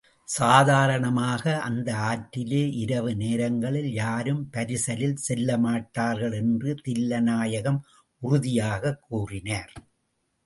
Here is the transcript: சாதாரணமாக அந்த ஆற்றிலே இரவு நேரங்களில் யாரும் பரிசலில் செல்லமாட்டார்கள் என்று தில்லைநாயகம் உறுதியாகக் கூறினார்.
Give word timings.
சாதாரணமாக 0.23 1.59
அந்த 1.59 1.93
ஆற்றிலே 1.93 2.73
இரவு 2.73 3.15
நேரங்களில் 3.15 3.91
யாரும் 3.93 4.49
பரிசலில் 4.53 5.17
செல்லமாட்டார்கள் 5.29 6.33
என்று 6.33 6.75
தில்லைநாயகம் 6.87 7.79
உறுதியாகக் 8.17 9.01
கூறினார். 9.01 9.73